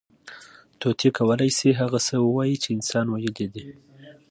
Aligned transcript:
طوطي 0.81 1.09
کولی 1.17 1.49
شي، 1.57 1.69
هغه 1.81 1.99
څه 2.07 2.15
ووایي، 2.19 2.55
چې 2.63 2.67
انسان 2.77 3.05
ویلي 3.09 3.47
دي. 3.55 3.67